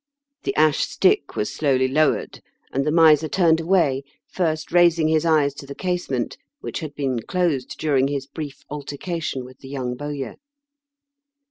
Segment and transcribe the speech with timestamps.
[0.45, 2.41] The ash stick was slowly lowered,
[2.73, 7.19] and the miser turned away, first raising his eyes to the casement, which had been
[7.21, 10.37] closed during his brief altercation with the young bowyer.